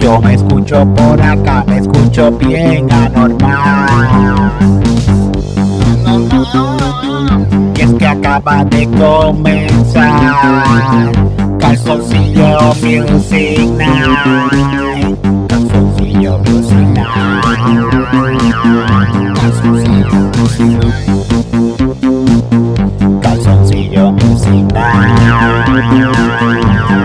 [0.00, 4.50] Yo me escucho por acá, me escucho bien anormal.
[7.76, 10.32] Y es que acaba de comenzar
[11.58, 15.18] Calzoncillo Music Night.
[15.48, 17.08] Calzoncillo Music Night.
[19.34, 21.67] Calzoncillo Music Night.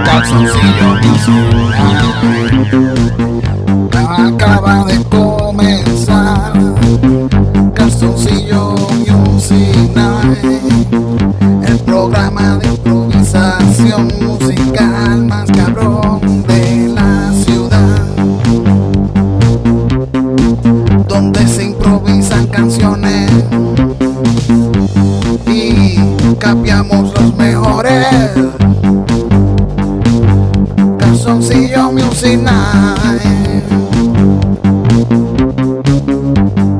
[0.05, 1.43] Calzoncillo Music
[3.91, 6.53] Acaba de comenzar.
[7.73, 8.75] Calzoncillo
[9.07, 9.83] Music
[11.67, 18.05] el programa de improvisación musical más cabrón de la ciudad,
[21.07, 23.31] donde se improvisan canciones.
[25.47, 25.97] Y
[26.39, 27.12] capiamos
[30.99, 33.63] Calzoncillo Music Night.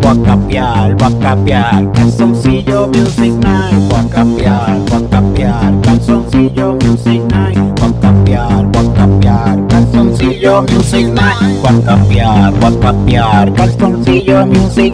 [0.02, 3.74] Voy a capiar, voy a capiar, calzoncillo music night.
[3.90, 7.58] Voy a capiar, voy a capiar, calzoncillo music night.
[7.82, 11.66] A capiar, voy a capiar, calzoncillo music night.
[11.66, 14.94] A capiar, voy a capiar, calzoncillo music.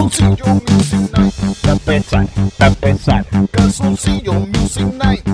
[0.00, 1.34] Calzoncillo Music Night.
[1.62, 2.26] va a empezar,
[2.58, 5.29] va a empezar, Calzoncillo Music Night.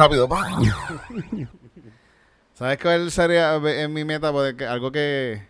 [0.00, 0.28] Rápido.
[2.54, 4.32] ¿Sabes cuál sería en mi meta?
[4.32, 5.42] Poder que- algo que,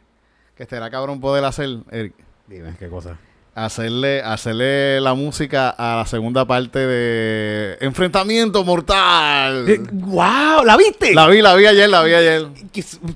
[0.54, 2.14] que estará cabrón poder hacer, Eric.
[2.46, 3.16] Dime, ¿qué cosa?
[3.64, 9.66] Hacerle, hacerle la música a la segunda parte de Enfrentamiento Mortal.
[9.92, 10.64] ¡Wow!
[10.64, 11.12] ¿La viste?
[11.14, 12.46] La vi, la vi ayer, la vi ayer.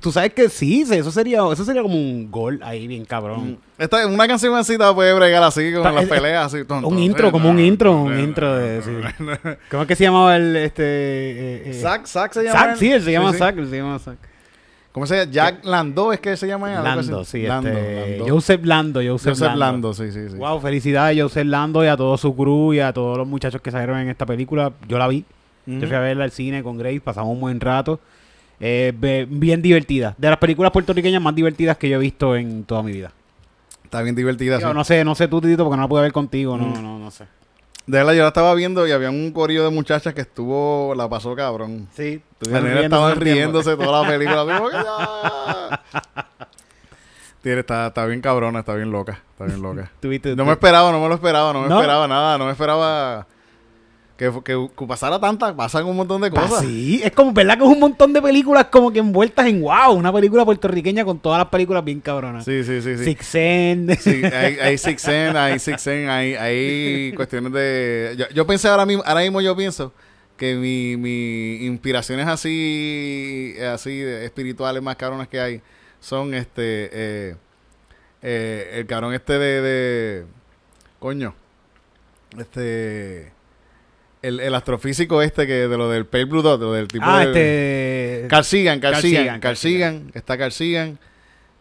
[0.00, 3.59] Tú sabes que sí, sí, eso sería, eso sería como un gol ahí bien cabrón.
[3.78, 6.62] Esta es una canción así te puede bregar así con Ta- las es- peleas así.
[6.66, 8.82] ton, Un ton, intro, eh, como un intro, un intro de...
[8.82, 8.91] sí.
[9.71, 10.82] ¿Cómo es que se llamaba el, este...
[10.84, 11.78] eh, eh?
[11.81, 12.61] Zack, Zack se llama.
[12.61, 13.38] Zack, sí, él se llama sí.
[13.38, 14.19] Zack, él se llama Zack.
[14.94, 15.32] ¿Cómo se llama?
[15.32, 16.72] Jack Lando es que se llama.
[16.72, 16.84] así?
[16.84, 18.16] Lando, sí, Lando, este...
[18.19, 18.32] Lando.
[18.34, 19.59] Joseph Lando, Joseph, Joseph Lando.
[19.59, 20.37] Lando, sí, sí, sí.
[20.37, 23.60] Wow, felicidades a Joseph Lando y a todo su crew y a todos los muchachos
[23.60, 24.72] que salieron en esta película.
[24.87, 25.25] Yo la vi.
[25.66, 27.99] Yo fui a verla al cine con Grace, pasamos un buen rato.
[28.60, 28.93] Eh,
[29.28, 30.15] bien divertida.
[30.16, 33.11] De las películas puertorriqueñas más divertidas que yo he visto en toda mi vida.
[33.82, 34.61] Está bien divertida.
[34.61, 34.75] Yo sí.
[34.75, 36.56] no sé, no sé tú, Titito, porque no la pude ver contigo.
[36.56, 36.82] No, Mm.
[36.82, 37.25] no, no sé.
[37.87, 41.09] De verdad, yo la estaba viendo y había un corillo de muchachas que estuvo, la
[41.09, 41.89] pasó cabrón.
[41.95, 44.45] Sí, La nena estaba riéndose toda la película.
[44.72, 46.03] Ya.
[47.43, 49.21] Tiene, está, está bien cabrona, está bien loca.
[49.33, 49.91] Está bien loca.
[50.00, 51.77] ¿Tuviste, No me esperaba, no me lo esperaba, no me ¿No?
[51.78, 53.27] esperaba nada, no me esperaba
[54.17, 56.61] que, que, que pasara tanta, pasan un montón de Ah, cosas.
[56.61, 57.59] sí, es como, ¿verdad?
[57.59, 61.19] Que es un montón de películas como que envueltas en wow, una película puertorriqueña con
[61.19, 62.45] todas las películas bien cabronas.
[62.45, 62.97] Sí, sí, sí.
[62.97, 63.05] sí.
[63.05, 63.97] Six Sense.
[63.97, 68.15] Sí, hay, hay Six Sense, hay Six Sense, hay, hay cuestiones de...
[68.17, 69.93] Yo, yo pensé ahora mismo, ahora mismo yo pienso
[70.37, 75.61] que mi, mi inspiraciones así, así espirituales más cabronas que hay
[76.01, 77.37] son este, eh,
[78.23, 80.25] eh, el cabrón este de, de
[80.99, 81.35] coño,
[82.39, 83.33] este,
[84.25, 87.05] el, el astrofísico este que de lo del Pale Blue Dot, de lo del tipo
[87.07, 88.21] ah, de...
[88.23, 88.29] este...
[88.29, 90.99] Carl Sagan, Carl Carl Sagan, Sagan, Carl Sagan, está Carl Sagan,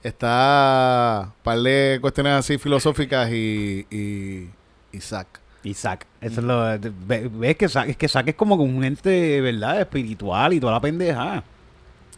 [0.03, 5.41] está par de cuestiones así filosóficas y, y, Zack.
[5.63, 6.05] Isaac.
[6.19, 6.61] Eso es lo.
[7.07, 9.79] ve- Ves que Zack, es que Zack es como un ente, ¿verdad?
[9.79, 11.41] Espiritual y toda la pendeja.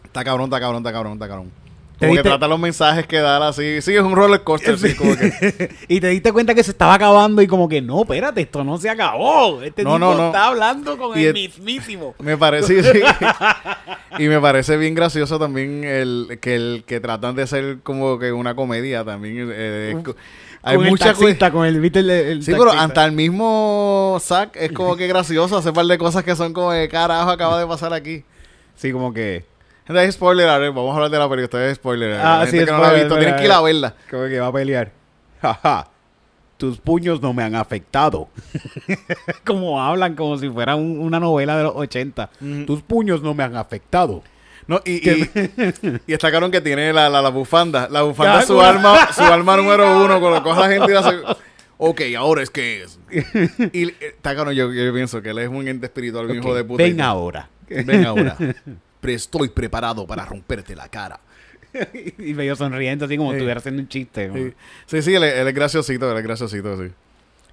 [0.03, 1.51] Está cabrón, está cabrón, está cabrón, está cabrón.
[1.97, 3.81] ¿Te Como que diste- trata los mensajes que da así.
[3.81, 5.69] Sí, es un roller coaster, así como que...
[5.87, 8.77] y te diste cuenta que se estaba acabando y como que no, espérate, esto no
[8.77, 9.61] se acabó.
[9.61, 10.25] Este No, tipo no, no.
[10.27, 12.13] está hablando con Y el mismísimo.
[12.19, 12.99] Me parece, sí.
[14.19, 18.31] y me parece bien gracioso también el que el que tratan de hacer como que
[18.33, 19.49] una comedia también.
[19.53, 19.95] eh,
[20.63, 21.99] hay con mucha taxista, con el, ¿viste?
[21.99, 25.97] El, el Sí, pero hasta el mismo Zack es como que gracioso hacer par de
[25.97, 28.23] cosas que son como de carajo acaba de pasar aquí.
[28.75, 29.45] Sí, como que.
[29.87, 32.13] Gente, es spoiler, a ver, vamos a hablar de la película, esto es spoiler.
[32.19, 33.93] Ah, la sí, gente que no la ha visto, tienen que ir a verla.
[34.09, 34.91] Como que va a pelear.
[35.41, 35.87] Jaja.
[36.57, 38.29] tus puños no me han afectado.
[39.45, 42.29] como hablan, como si fuera un- una novela de los 80.
[42.65, 44.23] Tus puños no me han afectado.
[44.67, 45.29] No, y, y,
[46.07, 47.87] y está cabrón que tiene la, la, la bufanda.
[47.91, 48.65] La bufanda es su güey.
[48.65, 50.19] arma, su arma número uno.
[50.19, 51.15] Cuando coge a la gente y hace.
[51.77, 52.99] Ok, ahora es que es.
[53.73, 56.55] Y eh, está cabrón, yo, yo pienso que él es un ente espiritual, un hijo
[56.55, 56.81] de puta.
[56.81, 57.49] Ven ahora.
[57.69, 58.35] Ven ahora.
[59.13, 61.19] Estoy preparado para romperte la cara.
[62.19, 63.35] y medio sonriendo, así como Sí.
[63.37, 64.31] estuviera haciendo un chiste.
[64.33, 64.53] Sí,
[64.85, 66.91] sí, sí, él, es- él es graciosito, él es graciosito, sí.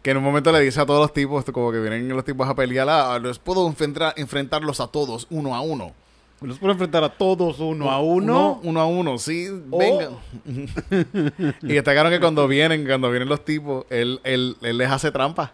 [0.02, 2.48] Que en un momento le dice a todos los tipos, como que vienen los tipos
[2.48, 5.92] a pelear, ah, los puedo enfrentar, enfrentarlos a todos, uno a uno.
[6.40, 8.60] Los puedo enfrentar a todos uno a Uno, uno.
[8.64, 9.78] uno a uno, sí, Oh.
[9.78, 10.10] venga.
[11.62, 15.52] y destacaron que cuando vienen, cuando vienen los tipos, él, él, él les hace trampa.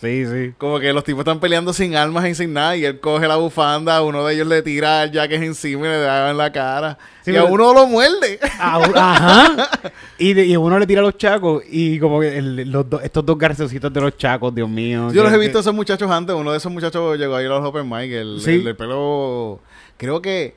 [0.00, 0.52] Sí, sí.
[0.58, 3.36] Como que los tipos están peleando sin armas y sin nada, y él coge la
[3.36, 6.98] bufanda, uno de ellos le tira el jacket encima y le da en la cara.
[7.24, 8.38] Sí, y a uno lo muerde.
[8.58, 9.70] Ajá.
[10.18, 13.00] Y, de- y uno le tira a los chacos y como que el- los do-
[13.00, 15.10] estos dos garcecitos de los chacos, Dios mío.
[15.12, 16.34] Yo los he visto a esos muchachos antes.
[16.36, 18.10] Uno de esos muchachos llegó a ir a los Open Mic.
[18.12, 18.52] El, Sí.
[18.52, 19.60] el del pelo.
[19.96, 20.54] Creo que.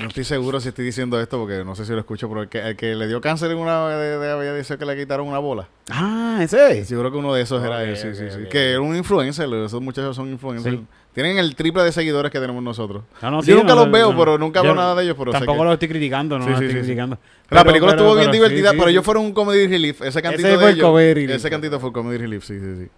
[0.00, 2.48] No estoy seguro si estoy diciendo esto porque no sé si lo escucho, pero el
[2.48, 5.28] que, el que le dio cáncer en una de, de- había dicho que le quitaron
[5.28, 5.68] una bola.
[5.90, 6.84] Ah, ese.
[6.84, 7.96] Sí, yo creo que uno de esos era él.
[7.96, 8.44] Sí, sí, sí.
[8.50, 9.48] Que era un influencer.
[9.52, 10.76] Esos muchachos son influencers.
[10.76, 10.86] Sí.
[11.12, 13.02] Tienen el triple de seguidores que tenemos nosotros.
[13.20, 14.18] No, no, yo sí, nunca no, los veo, no.
[14.18, 15.16] pero nunca veo nada de ellos.
[15.18, 16.86] Pero Tampoco que- lo estoy criticando, no Sí, lo sí, estoy sí, sí.
[16.86, 17.18] criticando.
[17.50, 18.92] La película pero- estuvo bien pero divertida, sí, pero sí.
[18.92, 20.00] ellos fueron un comedy relief.
[20.00, 21.36] Ese cantito Ese fue el comedy relief.
[21.36, 22.88] Ese cantito fue el comedy relief, sí, sí, sí.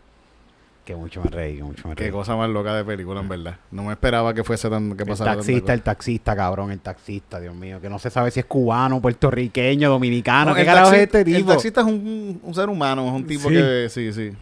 [0.84, 2.06] Que mucho me reí, que mucho me reí.
[2.06, 3.56] Qué cosa más loca de película, en verdad.
[3.70, 4.94] No me esperaba que fuese tan...
[4.96, 8.10] que El pasara tanta taxista, el taxista, cabrón, el taxista, Dios mío, que no se
[8.10, 11.52] sabe si es cubano, puertorriqueño, dominicano, No, ¿qué el carajo es este El tipo?
[11.52, 13.54] taxista es un, un ser humano, es un tipo Sí.
[13.54, 13.86] que...
[13.88, 14.32] Sí, sí.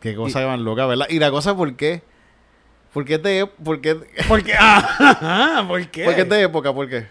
[0.00, 1.06] Qué cosa más loca, ¿verdad?
[1.08, 2.02] Y la cosa, ¿por qué?
[2.92, 3.94] ¿Por qué de, por qué,
[4.28, 4.52] ¿Por qué?
[5.66, 6.04] ¿por qué?
[6.04, 6.74] por qué de época?
[6.74, 7.06] ¿Por qué?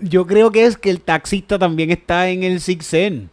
[0.00, 3.30] Yo creo que es que el taxista también está en el Six Sen.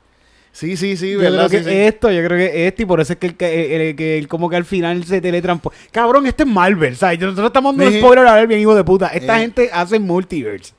[0.56, 1.48] Sí, sí, sí, Yo ¿verdad?
[1.48, 1.76] creo que Sí, sí.
[1.82, 4.52] esto, yo creo que esto, y por eso es que el, que- el- el- como
[4.52, 5.76] que al final se teletransporta.
[5.92, 7.20] Cabrón, este es Marvel, ¿sabes?
[7.20, 9.08] Nosotros estamos dando un spoiler a ver, bien hijo de puta.
[9.08, 9.42] Esta Eh.
[9.42, 10.74] gente hace multiverse.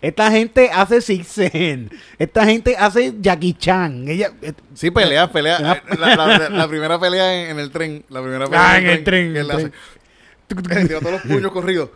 [0.00, 1.90] Esta gente hace Six Sen.
[2.20, 4.06] Esta gente hace Jackie Chan.
[4.06, 5.58] Ella, eh, Sí, pelea, pelea.
[5.60, 5.82] Ah.
[5.98, 8.04] La, la- la primera pelea en, en el tren.
[8.08, 9.72] La primera pelea Ah, en el tren, hace-
[10.46, 10.86] tren.
[10.86, 11.90] Tiró todos los puños corridos.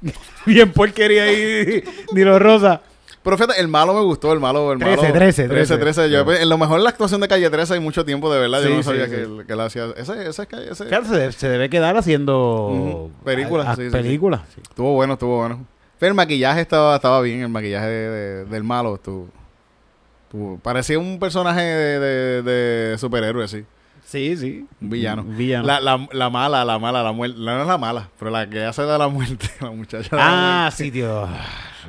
[0.46, 1.82] bien porquería ahí,
[2.12, 2.82] Dilo Rosa.
[3.26, 5.12] Pero fíjate, el malo me gustó, el malo, el 13, malo.
[5.14, 6.10] 13, 13, 13.
[6.10, 6.30] Yo, Sí.
[6.42, 8.62] en lo mejor la actuación de Calle 13 hay mucho tiempo, de verdad.
[8.62, 9.10] Yo no sabía sí.
[9.10, 9.86] que, que él hacía.
[9.96, 13.10] Ese, ese se, debe- se debe quedar haciendo Ujú.
[13.24, 14.42] Películas, a- a- películas.
[14.56, 15.66] Estuvo bueno, estuvo bueno.
[15.98, 19.28] Pero el maquillaje estaba, estaba bien, el maquillaje de- de- del malo estuvo,
[20.26, 23.64] estuvo- Parecía un personaje de, de- superhéroe, sí.
[24.04, 24.64] Sí, sí.
[24.80, 25.24] Un villano.
[25.24, 25.66] Villano.
[25.66, 27.36] La, la, la mala, la mala, la muerte.
[27.40, 30.10] No es la mala, pero la que hace de la muerte, la muchacha.
[30.14, 30.90] de la ah, sí.
[30.90, 31.28] Dios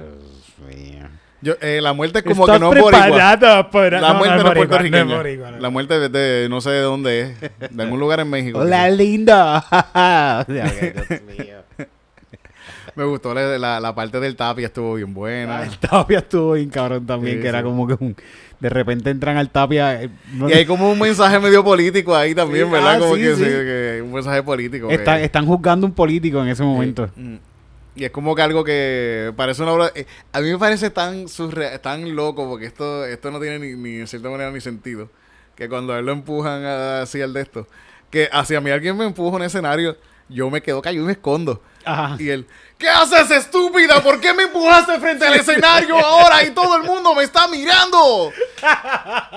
[0.68, 1.06] mío.
[1.42, 3.10] Yo, eh, la muerte es como ¿Estás que no es boricua.
[3.72, 5.04] para- La muerte no es boricua, puertorriqueña.
[5.06, 5.60] no es boricua, no.
[5.60, 7.40] La muerte es de no sé de dónde es.
[7.72, 8.60] De algún lugar en México.
[8.60, 9.64] Hola, linda.
[12.96, 15.62] Me gustó la, la, la parte del tapia, estuvo bien buena.
[15.64, 18.16] El Tapia estuvo bien cabrón también, Sí, que era como que un...
[18.60, 20.02] De repente entran al Tapia...
[20.02, 22.96] eh, no- Y hay como un mensaje medio político ahí también, Sí, ¿verdad?
[22.96, 24.88] ah, como que, que un mensaje político.
[24.88, 27.08] que- están, juzgando un político en ese momento.
[27.16, 27.36] Mm.
[27.98, 29.92] Y es como que algo que parece una obra...
[29.96, 33.76] eh, a mí me parece tan surre- tan loco, porque esto esto no tiene ni,
[33.76, 35.10] ni en cierta manera ni sentido,
[35.56, 37.68] que cuando a él lo empujan a- así al de esto,
[38.12, 39.98] que hacia mí alguien me empuja en un escenario,
[40.30, 41.64] yo me quedo callado y me escondo.
[41.86, 42.18] Ajá.
[42.20, 42.46] Y él,
[42.78, 44.04] ¿qué haces, estúpida?
[44.04, 48.32] ¿Por qué me empujaste frente al escenario ahora y todo el mundo me está mirando?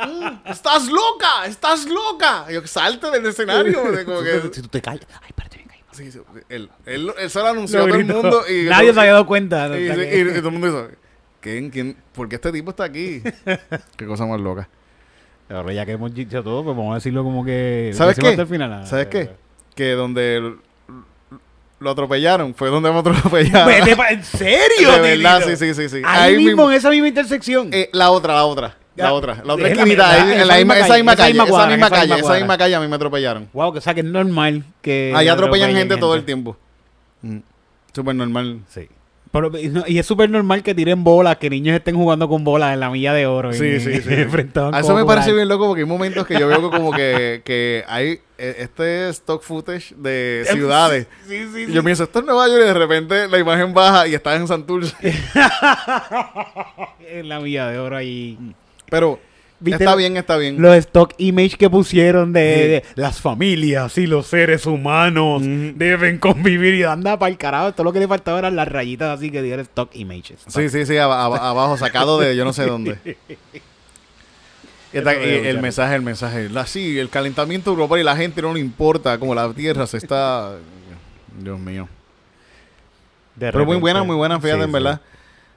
[0.07, 2.47] Mm, estás loca, estás loca.
[2.51, 3.83] Y yo, salte del escenario.
[4.05, 5.07] como que- Si tú te callas...
[5.23, 5.85] Ay, espérate, me callo.
[6.01, 8.43] Sí, sí, él, él, él se lo anunció a Lo todo el mundo.
[8.49, 9.67] Y Nadie se había dado cuenta.
[9.79, 10.97] Y, todo el mundo dice,
[11.41, 13.23] ¿quién, quién, ¿por qué este tipo está aquí?
[13.97, 14.67] Qué cosa más loca.
[15.51, 17.91] Ahora ya que hemos dicho todo, pues vamos a decirlo como que...
[17.93, 18.29] ¿Sabes qué?
[18.29, 18.73] hasta el final.
[18.73, 19.31] Ah, ¿Sabes qué?
[19.75, 20.57] Que donde
[21.81, 23.89] lo atropellaron fue donde me atropellaron.
[24.11, 24.93] ¿En serio?
[24.93, 25.57] De verdad, Dilito?
[25.59, 26.03] sí, sí, sí, sí.
[26.07, 27.69] Ahí, mismo, en esa misma intersección.
[27.73, 28.77] Eh, la otra, la otra.
[28.97, 29.43] La otra.
[29.45, 30.17] La otra esquinita.
[30.17, 32.15] esa en la misma, misma esa misma calle, esa misma Esa cuadra, misma esa calle.
[32.15, 33.49] misma Esa misma calle a mí me atropellaron.
[33.53, 35.13] Wow, que o sea que es normal que...
[35.17, 36.57] Ahí atropellan atropellen gente todo el tiempo.
[37.23, 37.39] Mm.
[37.95, 38.61] Súper normal.
[38.69, 38.89] Sí.
[39.33, 42.43] Pero, y no- y es súper normal que tiren bolas, que niños estén jugando con
[42.43, 43.53] bolas en la milla de oro.
[43.53, 44.11] Sí, sí, sí.
[44.73, 47.41] A eso me parece bien loco porque hay momentos que yo veo que como que,
[47.45, 51.07] que hay eh, este stock footage de ciudades.
[51.29, 51.73] Sí, sí, Y sí.
[51.73, 54.49] yo pienso, esto es Nueva York y de repente la imagen baja y estás en
[54.49, 54.97] Santurce.
[57.09, 58.39] En la milla de oro ahí.
[58.91, 59.19] Pero
[59.63, 60.61] ¿Viste está lo- bien, está bien.
[60.61, 62.91] Los stock image que pusieron de, Sí.
[62.97, 67.73] de las familias y los seres humanos deben convivir y anda para el carajo.
[67.73, 70.41] Todo lo que le faltaba eran las rayitas así que dieron stock images.
[70.47, 72.99] Sí, sí, sí, aba- aba- abajo, sacado de yo no sé dónde.
[74.93, 76.49] Está- y el mensaje, el mensaje.
[76.49, 79.99] La, sí, el calentamiento global y la gente no le importa como la Tierra se
[79.99, 80.57] está...
[81.39, 81.89] Dios mío.
[83.37, 84.73] De Pero muy buena, muy buena, fíjate, Sí, en sí.
[84.73, 85.01] verdad.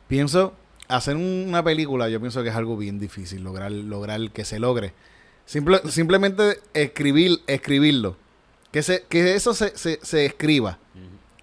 [0.08, 0.54] Pienso,
[0.88, 4.94] hacer una película, yo pienso que es algo bien difícil, lograr, lograr que se logre.
[5.46, 8.16] Simple- simplemente escribir, escribirlo.
[8.72, 10.78] Que, se, que eso se, se, se escriba.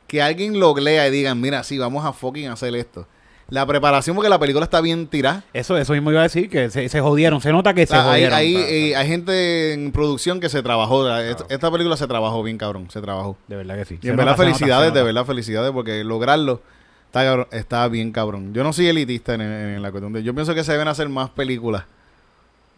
[0.07, 3.07] Que alguien lo lea y digan, mira, sí, vamos a fucking hacer esto.
[3.49, 5.45] La preparación, porque la película está bien tirada.
[5.53, 7.41] Eso, eso mismo iba a decir, que se, se jodieron.
[7.41, 8.35] Se nota que se hay, jodieron.
[8.35, 11.09] hay, pa- eh, hay gente en producción que se trabajó.
[11.19, 12.89] Esta, esta película se trabajó bien, cabrón.
[12.91, 13.37] Se trabajó.
[13.49, 13.99] de verdad que sí.
[14.03, 15.03] Y en nota, verdad, nota, felicidades, se de nota.
[15.05, 16.63] verdad, felicidades, porque lograrlo
[17.11, 18.55] está, cabrón- está bien cabrón.
[18.55, 20.23] Yo no soy elitista en, en la cuestión de...
[20.23, 21.85] Yo pienso que se deben hacer más películas.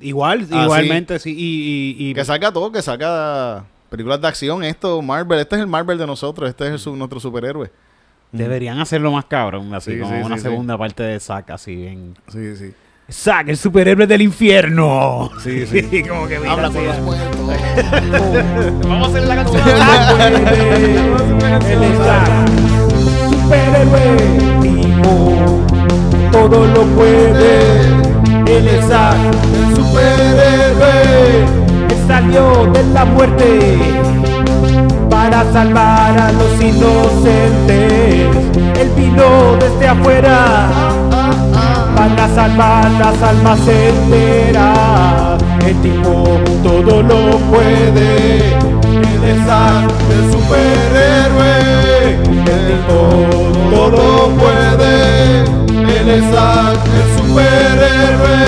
[0.00, 1.30] Igual, Ah, igualmente, sí.
[1.36, 5.38] Y, y, y- Que salga todo, que salga películas de acción, esto, Marvel.
[5.38, 7.70] Este es el Marvel de nosotros, este es el su- nuestro superhéroe.
[8.32, 9.72] deberían hacerlo más cabrón.
[9.74, 10.48] Así Sí, como sí, una sí, sí.
[10.48, 12.16] segunda parte de Zack, así en.
[12.32, 12.72] Sí, sí.
[13.12, 15.30] Zack, el superhéroe del infierno.
[15.40, 16.02] Sí, sí.
[16.02, 17.40] como que mira, Habla con los muertos.
[18.88, 19.62] Vamos a hacer la canción.
[21.82, 22.71] Es Zack,
[23.52, 24.16] superhéroe
[24.62, 25.36] vivo,
[26.30, 27.54] todo lo puede.
[28.46, 30.94] Él es el superhéroe
[31.88, 33.78] que salió de la muerte
[35.10, 38.26] para salvar a los inocentes.
[38.80, 40.68] Él vino desde afuera
[41.94, 45.42] para salvar las almas enteras.
[45.66, 48.38] El tipo todo lo puede.
[48.38, 49.46] Él es
[50.10, 51.81] el superhéroe.
[52.44, 52.96] Tipo
[53.70, 55.42] todo puede.
[56.00, 58.42] Él es el superhéroe.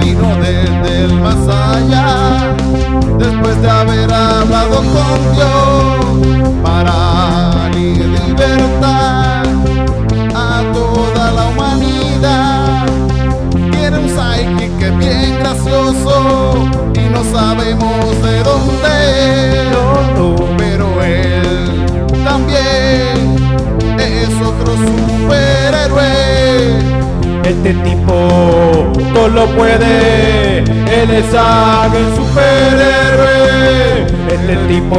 [0.00, 2.54] Vino desde el más allá,
[3.18, 9.42] después de haber hablado con Dios, para li- libertar
[10.34, 12.86] a toda la humanidad.
[13.70, 16.54] Quiere un sidekick que es bien gracioso
[16.94, 18.96] y no sabemos de dónde,
[20.58, 22.01] pero él
[22.32, 23.36] también
[23.98, 26.08] es otro superhéroe.
[27.44, 28.14] Este tipo
[29.12, 30.60] todo lo puede.
[30.60, 31.26] Él es
[31.98, 33.36] el superhéroe.
[34.36, 34.98] Este tipo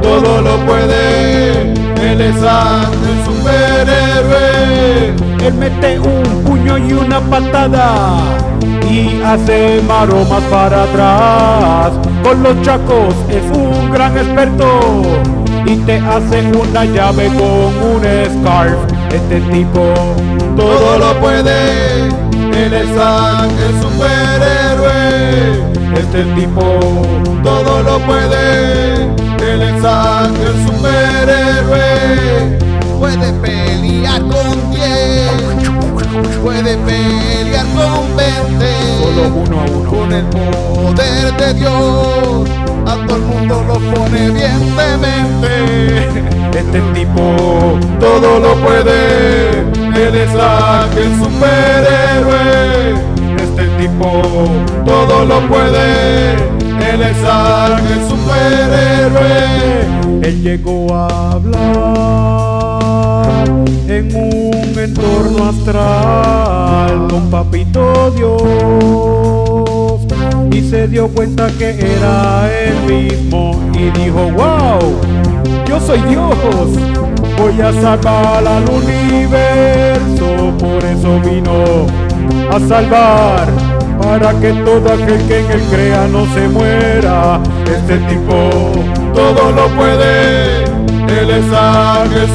[0.00, 1.74] todo lo puede.
[2.08, 4.48] Él es el superhéroe.
[5.46, 8.16] Él mete un puño y una patada.
[8.90, 11.92] Y hace maromas para atrás.
[12.22, 14.66] Con los chacos es un gran experto.
[15.66, 18.02] Y te hace una llave con un
[18.40, 18.78] scarf.
[19.12, 19.92] Este tipo
[20.56, 22.06] todo lo puede.
[22.06, 24.96] Él es Zack, el superhéroe.
[25.98, 26.62] Este tipo
[27.42, 29.06] todo lo puede.
[29.42, 32.58] Él es Zack, el superhéroe.
[33.00, 35.55] Puede pelear con 10,
[36.42, 38.66] puede pelear con 20.
[39.02, 39.90] Solo uno a uno.
[39.90, 42.48] Con el poder de Dios,
[42.86, 45.52] a todo el mundo lo pone bien demente.
[46.58, 47.22] Este tipo
[48.00, 49.60] todo lo puede.
[49.94, 52.94] Él es Zack, el superhéroe.
[53.42, 54.22] Este tipo
[54.84, 56.34] todo lo puede.
[56.92, 59.42] Él es Zack, el superhéroe.
[60.22, 62.75] Él llegó a hablar
[63.88, 70.00] en un entorno astral con Papito Dios.
[70.50, 74.98] Y se dio cuenta que era él mismo y dijo, wow,
[75.68, 76.34] yo soy Dios,
[77.38, 81.86] voy a salvar al universo, por eso vino
[82.50, 83.46] a salvar,
[84.00, 87.40] para que todo aquel que en él crea no se muera.
[87.66, 88.50] Este tipo
[89.14, 92.28] todo lo puede, él es Zack, el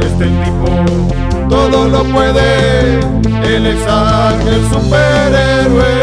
[0.00, 1.06] Este tipo
[1.48, 2.98] todo lo puede,
[3.44, 5.94] él es Zack, el superhéroe.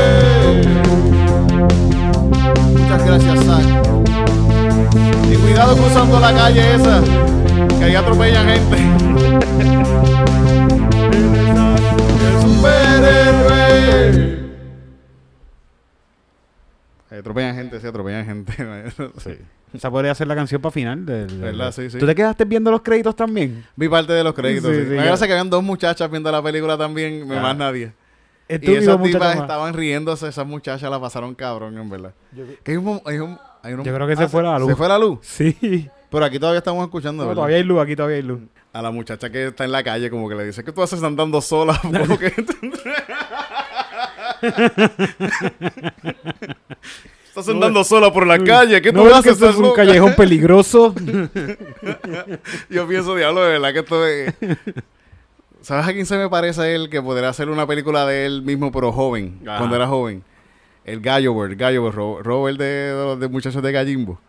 [2.71, 3.65] Muchas gracias, Zack.
[5.31, 7.01] Y cuidado cruzando la calle esa,
[7.77, 8.77] que ahí atropellan gente.
[12.21, 13.73] El superhéroe.
[17.19, 18.53] Atropellan gente, sí, atropellan gente.
[19.17, 19.37] sí.
[19.73, 21.05] Esa podría ser la canción para final.
[21.05, 21.71] del- del- ¿Verdad?
[21.71, 21.97] Sí, sí.
[21.97, 23.65] ¿Tú te quedaste viendo los créditos también?
[23.75, 24.69] Vi parte de los créditos.
[24.71, 27.41] Sí, Sí, sí, Me gracia que habían dos muchachas viendo la película también, Ah.
[27.41, 27.91] más nadie.
[28.49, 32.13] Y esas tipas estaban riéndose, esas muchachas la pasaron cabrón, en verdad.
[32.63, 34.69] Que hay un, hay un- hay un- Yo creo que se fue la luz.
[34.69, 35.19] Se fue la luz.
[35.21, 35.89] Sí.
[36.11, 38.41] Pero aquí todavía estamos escuchando, todavía hay luz, aquí todavía hay luz.
[38.73, 41.01] A la muchacha que está en la calle, como que le dice que tú haces
[41.01, 41.79] andando sola.
[47.33, 48.79] Estás andando sola por la calle.
[48.79, 49.23] ¿Qué ¿No tú haces?
[49.23, 49.83] que esto es un loca?
[49.83, 50.93] callejón peligroso?
[52.69, 54.33] Yo pienso, diablo, de verdad que esto es...
[55.61, 58.71] ¿Sabes a quién se me parece él que podría hacer una película de él mismo,
[58.71, 59.39] pero joven?
[59.47, 59.57] Ajá.
[59.57, 60.23] Cuando era joven.
[60.85, 64.19] El Gallo el Gallo Ro- Robert de, de muchachos de Gallimbo.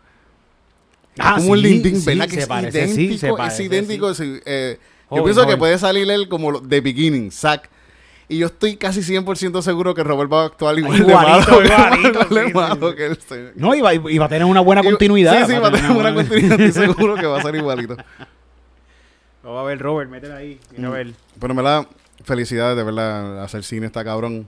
[1.19, 2.27] Ah, como un sí, lindín, sí, ¿verdad?
[2.27, 4.13] se que es parece, sí, idéntico, es parece, idéntico.
[4.15, 7.69] sí, eh, yo Joven, pienso que puede salir él como de beginning, Zack.
[8.27, 11.95] Y yo estoy casi 100% seguro que Robert va a actuar igual Igualito, de malo,
[11.95, 12.95] que- igualito, igual de sí, malo sí.
[12.95, 13.19] que él.
[13.27, 13.35] sí.
[13.55, 15.45] No, y va, y va a tener una buena Y- continuidad.
[15.45, 16.59] Sí, sí, va a tener una continuidad.
[16.59, 17.95] Estoy seguro que va a ser igualito.
[19.43, 20.59] Lo va a ver Robert, métela ahí.
[20.75, 21.11] Mira a ver.
[21.39, 21.87] Pero en verdad,
[22.23, 23.43] felicidades, de verdad.
[23.43, 24.47] Hacer cine está cabrón.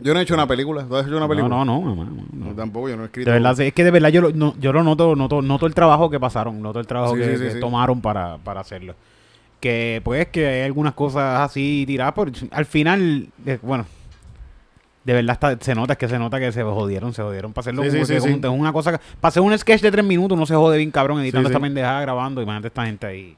[0.00, 0.84] Yo no he hecho una película.
[0.84, 1.48] ¿Tú has hecho una película?
[1.56, 2.46] No, no, no, mamá, no.
[2.50, 3.30] No, tampoco, yo no he escrito.
[3.30, 5.74] De verdad, es que de verdad yo lo, no, yo lo noto, noto, noto el
[5.74, 7.60] trabajo que pasaron, noto el trabajo Sí, que, sí, sí, que sí.
[7.60, 8.94] tomaron para, para hacerlo.
[9.60, 13.86] Que pues que hay algunas cosas así tiradas, pero al final, eh, bueno,
[15.04, 17.62] de verdad está- se nota, es que se nota que se jodieron, se jodieron para
[17.62, 17.82] hacerlo.
[17.82, 18.54] Sí, como sí, que sí, como sí.
[18.54, 21.20] es una cosa, para hacer un sketch de tres minutos no se jode bien cabrón
[21.20, 23.36] editando esta pendejada grabando, imagínate esta gente ahí.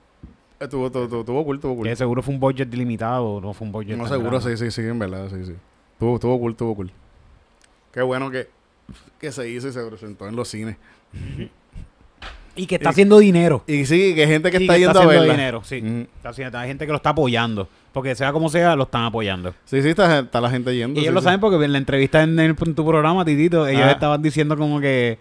[0.58, 1.86] Estuvo, estuvo, estuvo cool, estuvo cool.
[1.86, 4.58] Que seguro fue un budget limitado, no fue un budget No, seguro, grande.
[4.58, 5.54] sí, sí, sí, en verdad, sí, sí.
[5.92, 6.92] Estuvo, estuvo cool, estuvo cool.
[7.92, 8.46] Qué bueno que,
[9.18, 10.76] que se hizo y se presentó en los cines.
[12.56, 13.62] Y que está haciendo dinero.
[13.66, 15.34] Y sí, que gente que Y está que yendo a haciendo verla.
[15.34, 15.76] dinero, sí.
[16.16, 17.68] Está haciendo- hay gente que lo está apoyando.
[17.92, 19.52] Porque sea como sea, lo están apoyando.
[19.64, 20.98] Sí, sí, está, está la gente yendo.
[21.00, 23.66] Y ellos sí, lo saben porque en la entrevista en, el- en tu programa, Titito,
[23.66, 23.90] ellos Ah.
[23.92, 25.18] estaban diciendo como que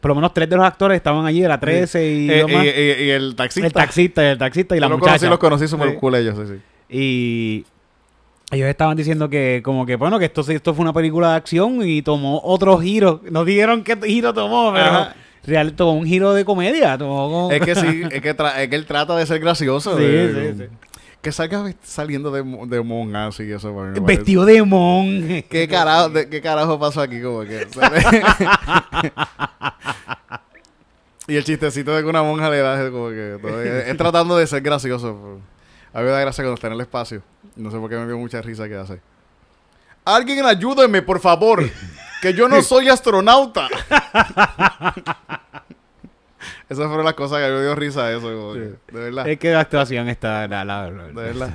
[0.00, 2.64] por lo menos tres de los actores estaban allí, era 13 y, Eh, dos más.
[2.64, 3.66] y, y- y el taxista.
[3.66, 5.12] el taxista, el taxista y la los muchacha.
[5.18, 5.96] conocí, los conocí súper Sí.
[5.96, 6.60] cool ellos, sí, sí.
[6.96, 7.66] Y
[8.54, 11.80] ellos estaban diciendo que como que bueno, que esto, esto fue una película de acción
[11.86, 13.20] y tomó otro giro.
[13.30, 15.14] No dijeron qué giro tomó, pero Ajá.
[15.44, 16.96] Real tomó un giro de comedia.
[16.98, 19.96] Tomó Es que sí, es que, es que él trata de ser gracioso.
[19.96, 20.68] Sí, de- sí, sí.
[21.20, 25.44] Que salga saliendo de, de monja así, eso para mí me parece- Vestido de monje.
[25.50, 27.20] ¿Qué carajo, de- ¿Qué carajo pasó aquí?
[27.20, 27.66] Como que,
[31.26, 33.96] y el chistecito de que una monja le da es como que todo- es, es
[33.96, 35.40] tratando de ser gracioso.
[35.92, 37.22] A mí me da gracia cuando está en el espacio.
[37.56, 39.00] No sé por qué me dio mucha risa que hace.
[40.04, 41.68] Alguien ayúdeme, por favor.
[42.22, 43.68] Que yo no soy astronauta.
[46.68, 48.52] Esas fueron las cosas que me dio risa eso.
[48.54, 48.60] que,
[48.92, 49.28] de verdad.
[49.28, 50.46] Es que la actuación está...
[50.48, 51.50] la- la- la- De verdad.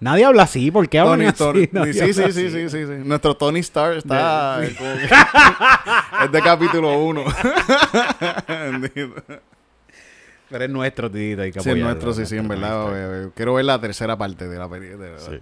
[0.00, 1.38] Nadie habla así, ¿por qué Tony, así?
[1.38, 2.50] Tony- sí, habla sí, sí, así.
[2.50, 2.92] sí, sí, sí.
[3.04, 5.08] Nuestro Tony Stark está como que-
[6.26, 7.24] es de capítulo 1.
[10.50, 13.30] Pero es nuestro, Titito, hay que sí, es nuestro, sí, sí, en verdad.
[13.34, 15.06] Quiero ver la tercera parte de la película.
[15.18, 15.38] Sí.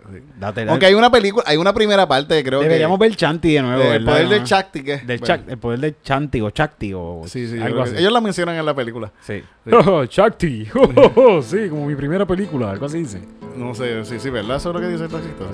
[0.68, 3.08] Aunque hay una película, hay una primera parte, creo Deberíamos que.
[3.08, 4.46] ver Chanti de nuevo, eh, el poder del ¿no?
[4.46, 4.98] Chakti, ¿qué?
[4.98, 7.58] Del Chak- el poder del Chanti o Chakti o Sí, sí.
[7.58, 7.96] algo así.
[7.96, 9.12] Ellos la mencionan en la película.
[9.20, 9.42] Sí.
[9.64, 9.70] Sí.
[10.08, 10.66] Chakti.
[11.42, 13.20] sí, como mi primera película, algo así dice.
[13.56, 14.56] No sé, sí, sí, ¿verdad?
[14.58, 15.44] Eso es lo que dice el taxista.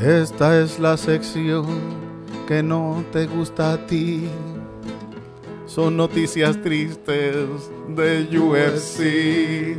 [0.00, 1.66] Esta es la sección
[2.46, 4.28] que no te gusta a ti.
[5.74, 9.74] Son noticias tristes de UFC.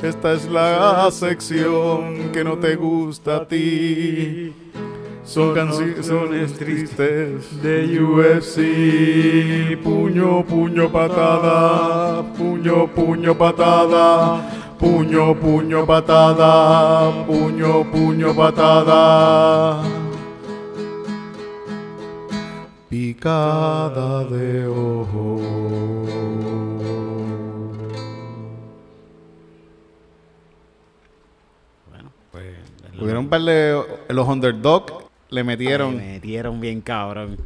[0.00, 4.54] Esta es la sección que no te gusta a ti.
[5.24, 9.82] Son canciones tristes de UFC.
[9.82, 12.22] Puño, puño, patada.
[12.34, 14.76] Puño, puño, patada.
[14.78, 17.26] Puño, puño, patada.
[17.26, 19.82] Puño, puño, patada.
[22.88, 25.36] Picada de ojo.
[31.90, 32.56] Bueno, pues...
[32.98, 33.82] Hubieron un par de.
[34.08, 35.96] Los underdog le Me metieron.
[35.98, 37.36] metieron bien cabrón.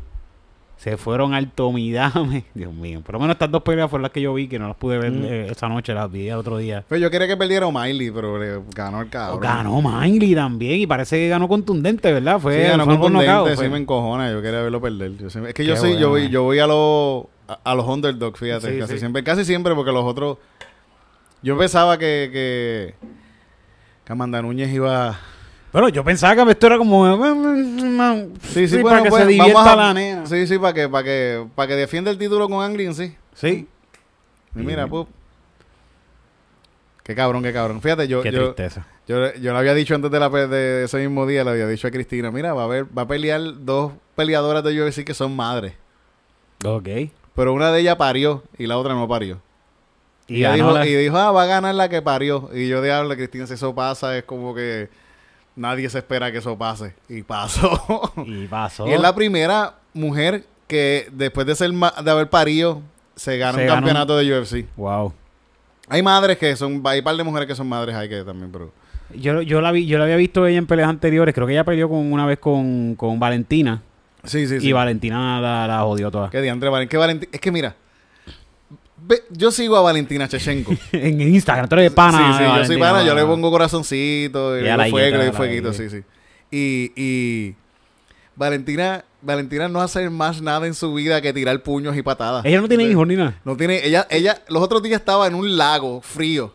[0.83, 2.45] Se fueron al Tomidame.
[2.55, 3.03] Dios mío.
[3.07, 4.99] Por lo menos estas dos peleas fueron las que yo vi, que no las pude
[4.99, 5.25] ver Mm.
[5.25, 6.85] eh, esa noche, las vi el otro día.
[6.89, 9.41] Pues yo quería que perdiera Miley, pero le ganó el cabrón.
[9.43, 12.41] Ganó Miley también y parece que ganó contundente, ¿verdad?
[12.41, 13.69] Fue, Sí, ganó fue contundente, sí fue.
[13.69, 15.17] me encojona, yo quería verlo perder.
[15.19, 17.75] Yo siempre- es que Qué yo sí, yo voy, yo voy a los a, a
[17.77, 18.99] los underdogs, fíjate, Sí, casi sí.
[18.99, 20.39] siempre, casi siempre porque los otros
[21.43, 22.95] yo pensaba que que,
[24.05, 25.17] que Amanda Núñez iba
[25.73, 27.07] Bueno, yo pensaba que esto era como...
[28.43, 30.27] Sí, sí, Sí, bueno, para que pues, se divierta a- la nena.
[30.27, 33.17] Sí, sí, para que para que para que defienda el título con Anglin, sí.
[33.35, 33.67] Sí.
[34.55, 35.07] Y mira, pues
[37.05, 37.81] Qué cabrón, qué cabrón.
[37.81, 38.87] Fíjate, yo Qué yo, tristeza.
[39.09, 41.89] yo yo le había dicho antes de la de ese mismo día, le había dicho
[41.89, 45.35] a Cristina, mira, va a haber va a pelear dos peleadoras de UFC que son
[45.35, 45.75] madres.
[46.65, 46.89] Ok.
[47.35, 49.41] Pero una de ellas parió y la otra no parió.
[50.29, 52.51] Y, dijo, la- y dijo, ah, va a ganar la que parió.
[52.55, 54.89] Y yo diablo, Cristina, si eso pasa, es como que
[55.57, 56.95] nadie se espera que eso pase.
[57.09, 58.13] Y pasó.
[58.27, 58.87] y pasó.
[58.87, 62.81] y es la primera mujer que después de ser de haber parido,
[63.15, 64.67] se gana Se un campeonato de UFC.
[64.77, 65.13] Wow.
[65.89, 68.51] Hay madres que son, hay un par de mujeres que son madres, hay que también,
[68.51, 68.73] pero.
[69.15, 71.35] Yo, yo, la vi, yo la había visto ella en peleas anteriores.
[71.35, 73.83] Creo que ella peleó con una vez con, con Valentina.
[74.25, 74.69] Sí, sí, sí.
[74.69, 76.31] Y Valentina la, la jodió toda.
[76.31, 77.75] Que diantre, Valen- que Valentín- Es que mira,
[79.31, 80.73] yo sigo a Valentina Chechenko.
[80.93, 82.37] en Instagram, tú eres de pana.
[82.39, 85.73] sí, sí, yo soy pana, yo le pongo corazoncito, y Y le fuego, le fueguito,
[85.73, 86.03] sí, sí.
[86.51, 87.55] Y, y
[88.37, 92.45] Valentina, Valentina no hace más nada en su vida que tirar puños y patadas.
[92.45, 93.39] Ella no tiene hijos ni nada.
[93.45, 96.53] No tiene, ella, ella, los otros días estaba en un lago frío,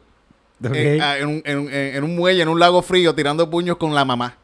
[0.63, 0.73] Ok.
[0.75, 3.77] en, ah, en un, en un- en un muelle, en un lago frío, tirando puños
[3.77, 4.35] con la mamá.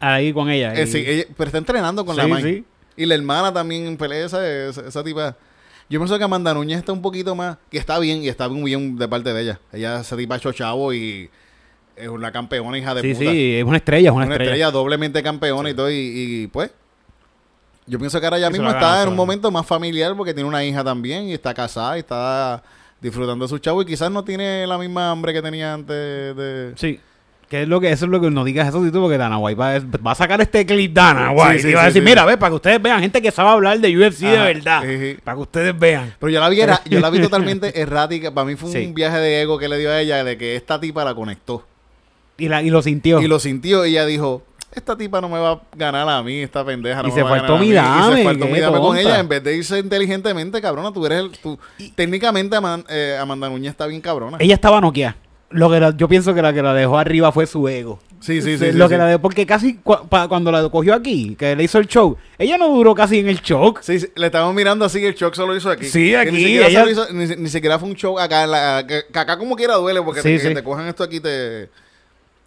[0.00, 0.74] Ahí con ella.
[0.74, 2.40] Eh, y- sí, ella- pero está entrenando con la mamá.
[2.42, 2.64] sí.
[2.96, 5.36] Y la hermana también pelea esa, esa, esa tipa.
[5.94, 8.64] Yo pienso que Amanda Núñez está un poquito más, que está bien, y está muy
[8.64, 9.60] bien de parte de ella.
[9.72, 11.30] Ella se tipa hecho chavo y
[11.94, 13.30] es una campeona, hija de sí, puta.
[13.30, 14.50] sí, es una estrella, es una, una estrella.
[14.50, 14.70] estrella.
[14.72, 15.88] doblemente campeona y todo.
[15.88, 16.72] Y, y, pues,
[17.86, 20.34] yo pienso que ahora ya Eso mismo la está en un momento más familiar porque
[20.34, 22.60] tiene una hija también y está casada y está
[23.00, 25.96] disfrutando de su chavo y quizás no tiene la misma hambre que tenía antes
[26.36, 26.72] de...
[26.74, 26.98] Sí.
[27.54, 29.54] Que es lo que, eso es lo que no digas eso, Tito, porque Dana White
[29.60, 31.60] va, a- va a sacar este clip Dana White.
[31.62, 32.08] sí, y va a sí, decir, sí.
[32.08, 34.82] mira, ve, para que ustedes vean, gente que sabe hablar de UFC de verdad.
[34.82, 35.16] sí, sí.
[35.22, 36.12] Para que ustedes vean.
[36.18, 38.34] Pero yo la vi, era- yo la vi totalmente errática.
[38.34, 38.86] Para mí fue un Sí.
[38.92, 41.64] viaje de ego que le dio a ella de que esta tipa la conectó.
[42.38, 43.20] Y, la, y lo sintió.
[43.22, 44.42] Y lo sintió y ella dijo,
[44.74, 47.22] esta tipa no me va a ganar a mí, esta pendeja no Y me se
[47.22, 47.72] va a ganar a Tommy mí".
[47.74, 50.92] Dame, Y se qué Tommy Dame con ella en vez de irse inteligentemente, cabrona.
[50.92, 51.30] Tú eres el...
[51.38, 51.56] Tú,
[51.94, 54.38] técnicamente Aman- eh, Amanda está bien cabrona.
[54.40, 55.14] Ella estaba noqueada.
[55.54, 58.00] Lo que la- yo pienso que la que la dejó arriba fue su ego.
[58.20, 58.72] Sí, sí, sí.
[58.72, 58.90] sí, lo sí.
[58.92, 61.86] que la dejó, porque casi cua- pa- cuando la cogió aquí, que le hizo el
[61.86, 63.74] show, ella no duró casi en el show.
[63.82, 65.84] Sí, sí, le estamos mirando así el shock se lo hizo aquí.
[65.84, 68.46] Sí, Que aquí, Ni siquiera, ella- hizo- ni, ni siquiera fue un show acá.
[68.46, 71.64] la- que, que acá como quiera duele porque te, que te cojan esto aquí te...
[71.64, 71.70] esto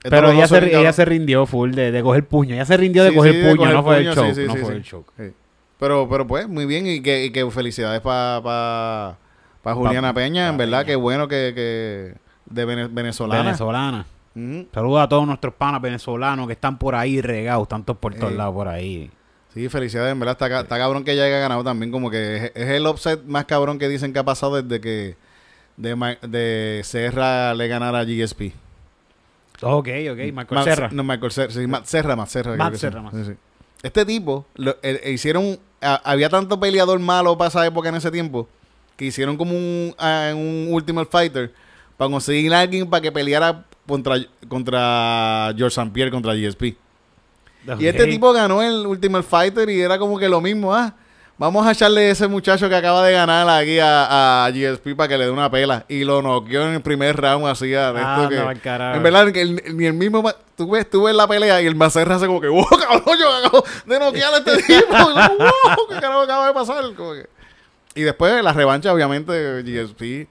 [0.10, 2.56] Pero ella se, ella se rindió full de, de coger puño.
[2.56, 5.06] Ella se rindió de coger puño, coger no fue el sí, no fue el show.
[5.18, 5.32] Sí.
[5.80, 9.18] Pero, pero pues, muy bien y que, y que felicidades para pa,
[9.62, 12.16] pa Juliana Peña, en verdad, que bueno que
[12.50, 13.44] de vene- venezolana.
[13.44, 14.06] Venezolana.
[14.36, 14.68] Ujú.
[14.74, 18.36] Saludos a todos nuestros panas venezolanos que están por ahí regados, tantos por todos Eh.
[18.36, 19.10] lados por ahí.
[19.54, 22.36] Sí, felicidades, en verdad, está, ca- está cabrón que ella haya ganado también, como que
[22.38, 25.16] es, es el upset más cabrón que dicen que ha pasado desde que
[25.78, 28.54] de, de Serra le ganara a GSP.
[29.62, 30.90] Ok, ok, Michael Serra.
[30.92, 32.52] No, Michael Serra, sí, Matt Serra, Matt Serra.
[32.54, 32.82] creo Matt que sí.
[32.82, 33.14] Serra, Matt.
[33.16, 33.32] Sí, sí.
[33.82, 37.96] Este tipo, lo- eh, eh, hicieron, a- había tanto peleador malo para esa época en
[37.96, 38.48] ese tiempo,
[38.96, 41.52] que hicieron como un, ah, un Ultimate Fighter
[41.98, 44.16] para conseguir a alguien para que peleara contra,
[44.48, 45.92] contra George St.
[45.94, 46.76] Pierre, contra GSP.
[47.80, 50.94] Y este tipo ganó el Ultimate Fighter y era como que lo mismo, ah.
[51.40, 55.08] Vamos a echarle a ese muchacho que acaba de ganar aquí a, a GSP para
[55.08, 55.86] que le dé una pela.
[55.88, 58.36] Y lo noqueó en el primer round así a de esto Anda que-.
[58.98, 60.24] En verdad, el- ni el mismo...
[60.56, 62.48] Tú ves, tú ves la pelea y el Macerra hace como que...
[62.48, 63.20] ¡Wow, cabrón!
[63.20, 64.94] Yo acabo de noquear a este tipo.
[64.96, 65.88] Y yo, ¡Wow!
[65.90, 66.84] ¿Qué carajo acaba de pasar?
[66.96, 67.30] Como que-
[67.94, 70.28] Y después la revancha, obviamente, GSP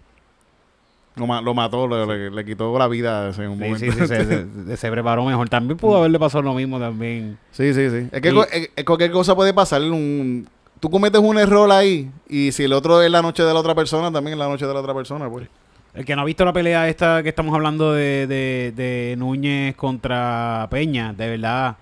[1.16, 3.79] lo, lo mató, le, le- le quitó la vida en un Sí, momento.
[3.79, 4.24] sí, sí, se,
[4.66, 5.48] se- se preparó mejor.
[5.48, 7.38] También pudo haberle pasado lo mismo también.
[7.52, 8.09] Sí, sí, sí.
[8.12, 8.31] Es que
[8.79, 9.81] Y- cualquier cosa puede pasar.
[9.83, 10.48] Un,
[10.81, 13.74] tú cometes un error ahí y si el otro es la noche de la otra
[13.74, 15.48] persona, también es la noche de la otra persona, pues.
[15.94, 19.74] El que no ha visto la pelea esta que estamos hablando de, de, de Núñez
[19.76, 21.76] contra Peña, de verdad,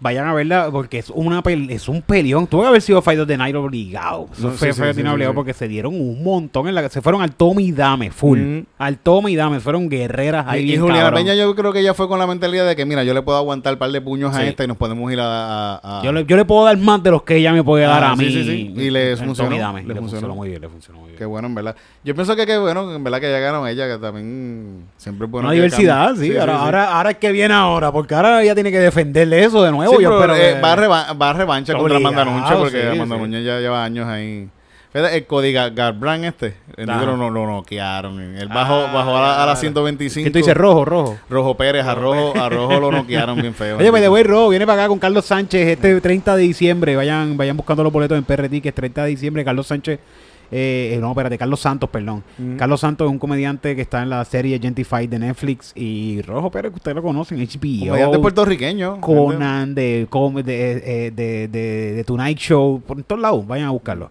[0.00, 2.46] vayan a verla porque es una pel- es un peleón.
[2.46, 4.28] Tuvo que haber sido Fight of the Night obligado.
[4.32, 5.34] Eso No, fue sí, obligado sí.
[5.34, 8.38] porque se dieron un montón en la que se fueron al tome y dame, full.
[8.38, 8.66] Mm.
[8.78, 10.60] Al tome y dame, fueron guerreras ahí.
[10.60, 11.12] y, y bien Juliana.
[11.12, 13.38] Peña yo creo que ella fue con la mentalidad de que, mira, yo le puedo
[13.38, 15.74] aguantar un par de puños a esta y nos podemos ir a...
[15.76, 17.84] a- a- yo, le, yo le puedo dar más de los que ella me puede
[17.84, 18.30] dar Ah, a sí, mí.
[18.32, 18.72] sí, sí.
[18.76, 19.82] Y le funcionó, Tome y dame.
[19.82, 20.10] le Le, funcionó.
[20.10, 20.34] funcionó.
[20.36, 21.18] muy bien, le funcionó muy bien.
[21.18, 21.76] Qué bueno, en verdad.
[22.04, 25.30] Yo pienso que qué bueno, en verdad que ya ganó ella, que también siempre es
[25.30, 25.48] bueno.
[25.48, 26.36] Una diversidad, sí.
[26.36, 29.70] ahora, Ahora, ahora es que viene ahora, porque ahora ella tiene que defenderle eso de
[29.72, 29.87] nuevo.
[29.96, 32.80] Sí, yo pero, eh, va, a reva- va a revancha contra Obligado, Amanda Nunes porque
[32.82, 33.44] sí, Amanda sí.
[33.44, 34.48] Ya lleva años ahí.
[34.90, 37.00] Fíjate, el Cody Gar- Garbrandt este, el Ajá.
[37.00, 38.18] negro lo, lo noquearon.
[38.36, 39.60] Él bajó, Ah, bajó a la, a la ya.
[39.60, 40.24] 125.
[40.24, 40.54] ¿Qué tú dices?
[40.56, 41.18] Rojo, rojo.
[41.28, 43.76] Rojo Pérez, a Rojo, a Rojo lo noquearon bien feo.
[43.76, 46.96] Oye, pues de Rojo viene para acá con Carlos Sánchez este 30 de diciembre.
[46.96, 49.44] Vayan vayan buscando los boletos en PRT, que es 30 de diciembre.
[49.44, 50.00] Carlos Sánchez,
[50.50, 52.24] eh, eh, no, espérate, Carlos Santos, perdón.
[52.38, 52.56] Mm.
[52.56, 55.72] Carlos Santos es un comediante que está en la serie Gentified de Netflix.
[55.74, 57.86] Y Rojo Pérez, que ustedes lo conocen, HBO.
[57.86, 59.00] Comediante puertorriqueño.
[59.00, 60.08] Conan, de,
[60.44, 64.10] de, eh, de, de, de Tonight Show, por todos lados, vayan a buscarlo.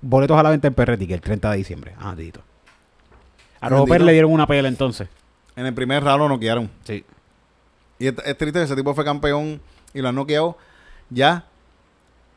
[0.00, 1.92] Boletos a la venta en que el 30 de diciembre.
[1.98, 2.40] Ah, Tito.
[3.60, 3.86] A Rojo.
[3.86, 5.08] Pérez le dieron una pelea entonces.
[5.56, 6.70] En el primer round lo noquearon.
[6.84, 7.04] Sí.
[7.98, 9.60] Y es, es triste que ese tipo fue campeón
[9.92, 10.56] y lo han noqueado
[11.10, 11.44] ya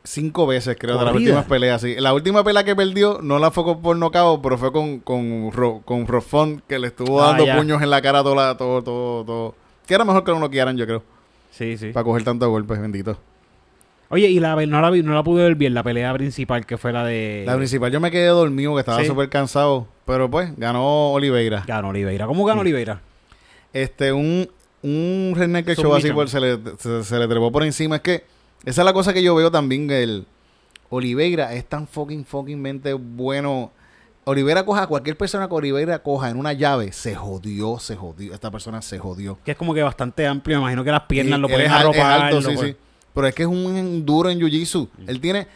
[0.04, 1.80] cinco veces, creo, de las últimas peleas.
[1.80, 1.94] Sí.
[1.98, 5.50] La última pelea que perdió no la fue con- por nocao, pero fue con, con,
[5.52, 7.56] Ro- con Rofón, que le estuvo Ah, dando ya.
[7.56, 9.54] puños en la cara todo, la- todo, todo, todo.
[9.86, 11.02] Que era mejor que lo noquearan, yo creo,
[11.50, 11.90] Sí, sí.
[11.92, 13.16] para coger tantos golpes, bendito.
[14.08, 16.92] Oye, y la, no, la, no la pude ver bien, la pelea principal que fue
[16.92, 17.44] la de...
[17.46, 19.06] La principal, yo me quedé dormido, que estaba Sí.
[19.06, 21.64] súper cansado, pero pues ganó Oliveira.
[21.66, 22.26] Ganó Oliveira.
[22.26, 23.00] ¿Cómo ganó Oliveira?
[23.72, 24.50] Este, un,
[24.82, 27.96] un redneck que show así por, se, le, se, se le trepó por encima.
[27.96, 28.24] Es que
[28.64, 29.90] esa es la cosa que yo veo también.
[29.90, 30.26] El
[30.90, 33.72] Oliveira es tan fucking fucking mente bueno
[34.24, 38.32] Olivera coja, cualquier persona que Olivera coja en una llave, se jodió, se jodió.
[38.34, 39.36] Esta persona se jodió.
[39.44, 40.58] Que es como que bastante amplio.
[40.58, 42.22] Me imagino que las piernas Y lo pueden arropar.
[42.26, 42.76] alto, sí, sí.
[43.12, 44.88] Pero es que es un duro en Jiu-Jitsu.
[45.08, 45.48] Él tiene...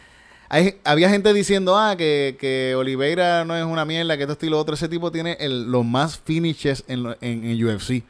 [0.49, 4.49] hay- había gente diciendo, ah, que, que Oliveira no es una mierda, que esto y
[4.49, 4.75] lo otro.
[4.75, 8.03] Ese tipo tiene el- los más finishes en, en, en UFC.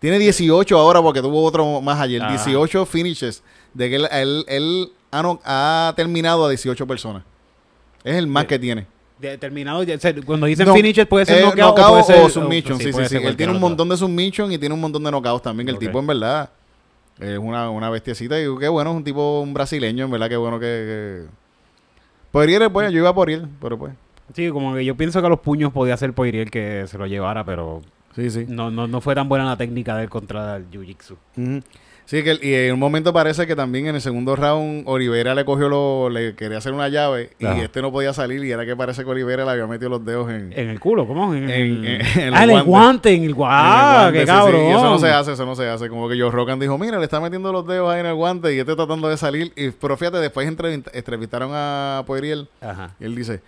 [0.00, 2.20] Tiene 18 ahora porque tuvo otro más ayer.
[2.22, 2.30] Ah.
[2.30, 3.42] 18 finishes.
[3.74, 7.22] De que él, él, él ha, no- ha terminado a 18 personas.
[8.02, 8.48] Es el más Sí.
[8.48, 8.86] que tiene.
[9.18, 9.82] Determinado.
[9.82, 12.18] ya- o sea, Cuando dicen No, finishes puede ser eh, knockout, knockout o, puede ser,
[12.24, 12.78] o submission.
[12.78, 13.16] sí, sí, sí.
[13.16, 15.68] Él tiene un montón de submission y tiene un montón de knockouts también.
[15.68, 16.50] El tipo, en verdad,
[17.18, 18.38] es una, una bestiecita.
[18.40, 20.66] Y qué bueno, es un tipo, un brasileño, en verdad, qué bueno que...
[20.66, 21.44] que...
[22.32, 23.92] Poirier, pues, yo iba por él, pero pues...
[24.34, 27.06] Sí, como que yo pienso que a los puños podía ser Poirier que se lo
[27.06, 27.82] llevara, pero
[28.16, 28.44] Sí, sí.
[28.48, 31.60] no, no, no fue tan buena la técnica de él contra el Jiu-Jitsu.
[32.06, 35.46] Sí, que y en un momento parece que también en el segundo round Olivera le
[35.46, 38.76] cogió lo, le quería hacer una llave y este no podía salir y era que
[38.76, 41.06] parece que Olivera le había metido los dedos en, ¿En el culo?
[41.06, 41.34] ¿Cómo?
[41.34, 43.14] En, En- en- en ah, el en el guante.
[43.14, 43.56] en el guante.
[43.58, 44.62] en el ¡Ah, guante, qué sí, sí, cabrón!
[44.66, 45.88] y eso no se hace, eso no se hace.
[45.88, 48.54] Como que Joe Rogan dijo, mira, le está metiendo los dedos ahí en el guante
[48.54, 49.52] y este tratando de salir.
[49.56, 52.90] Y, pero fíjate, después entrevist- entrevistaron a Poirier Ajá.
[53.00, 53.40] y él dice,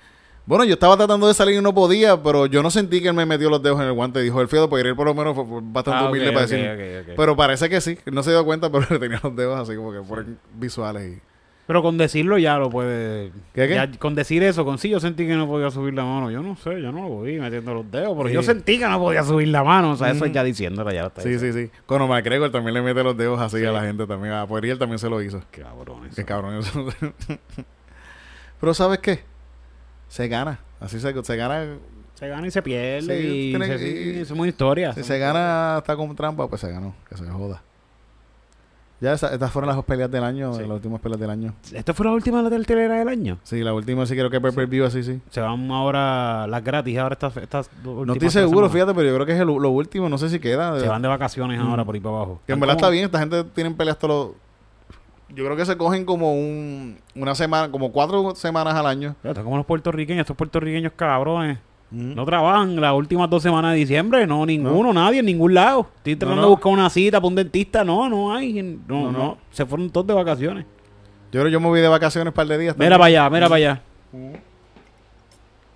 [0.47, 3.15] bueno, yo estaba tratando de salir y no podía, pero yo no sentí que él
[3.15, 4.21] me metió los dedos en el guante.
[4.23, 7.15] Dijo el fíjate, Poirier por lo menos fue, bastante Ah, humilde para ok, decir.
[7.17, 9.93] Pero parece que sí, no se dio cuenta, pero le tenía los dedos así como
[9.93, 11.17] que fueron visuales.
[11.17, 11.21] Y...
[11.67, 13.33] Pero con decirlo ya lo puede.
[13.53, 13.75] ¿Qué, qué?
[13.75, 16.31] ya con decir eso, con sí, yo sentí que no podía subir la mano.
[16.31, 18.35] Yo no sé, yo no lo vi metiendo los dedos, pero Sí.
[18.37, 19.91] yo sentí que no podía subir la mano.
[19.91, 21.59] O sea, eso es ya diciéndolo, ya lo está Sí, diciendo.
[21.59, 21.73] sí, sí.
[21.87, 24.35] Conor McGregor también le mete los dedos así a la gente también.
[24.35, 25.43] A Poirier también se lo hizo.
[25.51, 26.15] Qué cabrón eso.
[26.15, 26.87] Qué cabrón eso.
[28.61, 29.25] Pero ¿sabes qué?
[30.09, 30.59] Se gana.
[30.81, 31.65] Así se, se gana.
[32.15, 33.21] Se gana y se pierde.
[33.21, 34.93] Sí, y tiene se, sí, es una historia.
[34.95, 36.95] Si se gana hasta con trampa, pues se ganó.
[37.09, 37.63] Que se joda.
[38.99, 40.63] Ya esa- estas fueron las dos peleas del año, Sí.
[40.63, 41.53] las últimas peleas del año.
[41.75, 43.39] ¿Esta fue la última de la telera del año?
[43.43, 45.21] Sí, la última sí creo que pay per view así, sí.
[45.29, 49.27] Se van ahora las gratis, ahora estas, estas No estoy seguro, fíjate, pero yo creo
[49.27, 50.81] que es el- lo último, no sé si queda.
[50.81, 51.87] Se van de vacaciones ahora Mm.
[51.87, 52.41] por ahí para abajo.
[52.47, 54.46] Que en verdad está bien, esta gente tienen peleas todos los...
[55.29, 59.17] Yo creo que se cogen como un, una semana, como cuatro semanas al año.
[59.25, 61.59] Están como los puertorriqueños, estos puertorriqueños cabrones.
[61.91, 65.89] No trabajan las últimas dos semanas de diciembre, no, ninguno, nadie, en ningún lado.
[65.99, 66.49] Estoy tratando no.
[66.49, 69.39] de buscar una cita para un dentista, no, no hay, no, No.
[69.51, 70.65] Se fueron todos de vacaciones.
[71.33, 72.77] Yo creo que yo me voy de vacaciones un par de días.
[72.77, 73.83] Mira para allá, mira para allá.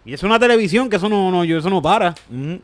[0.04, 2.14] Y es una televisión que eso no, no, yo, eso no para.
[2.28, 2.54] Mm,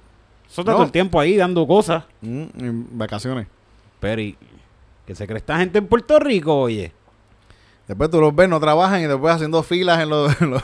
[0.49, 2.05] Eso está todo el tiempo ahí dando cosas.
[2.22, 3.46] mm, en vacaciones.
[4.01, 4.37] Pero y,
[5.07, 6.92] que se cree esta gente en Puerto Rico, oye.
[7.87, 10.40] Después tú los ves, no trabajan y después haciendo filas en los...
[10.42, 10.62] en los-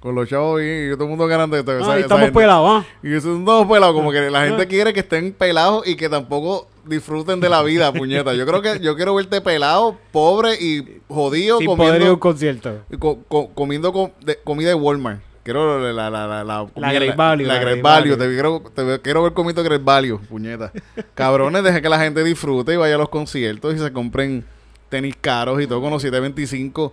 [0.00, 1.56] con los chavos y, y todo el mundo ganando.
[1.56, 2.38] Esa, Ah, esa ahí estamos gente.
[2.38, 2.86] pelados, ¿ah?
[3.02, 4.66] Y eso es todos pelados, como que la gente Ah.
[4.66, 8.32] quiere que estén pelados y que tampoco disfruten de la vida, puñeta.
[8.34, 12.18] Yo creo que yo quiero verte pelado, pobre y jodido Sin poder ir a un
[12.18, 12.78] comiendo, concierto.
[12.90, 15.20] y co- co- comiendo de- comida de Walmart.
[15.44, 18.16] Quiero la, la, la, la, comida- Great Value, La, la Great Value.
[18.16, 20.72] Te quiero, te quiero ver comiendo Great Value, puñeta.
[21.14, 24.44] Cabrones, dejen que la gente disfrute y vaya a los conciertos y se compren
[24.88, 26.92] tenis caros y todo con los 725